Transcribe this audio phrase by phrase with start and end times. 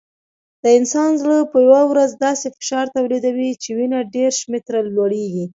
[0.63, 5.45] د انسان زړه په یوه ورځ داسې فشار تولیدوي چې وینه دېرش متره لوړېږي.